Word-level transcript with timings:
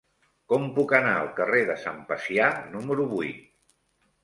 Com 0.53 0.63
puc 0.77 0.93
anar 0.99 1.11
al 1.17 1.29
carrer 1.41 1.61
de 1.69 1.77
Sant 1.83 2.01
Pacià 2.09 2.51
número 2.73 3.09
vuit? 3.15 3.47